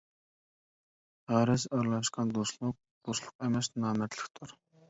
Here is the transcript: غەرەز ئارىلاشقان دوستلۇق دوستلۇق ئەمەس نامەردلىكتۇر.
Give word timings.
غەرەز 1.33 1.67
ئارىلاشقان 1.69 2.33
دوستلۇق 2.39 2.81
دوستلۇق 3.11 3.37
ئەمەس 3.49 3.73
نامەردلىكتۇر. 3.85 4.61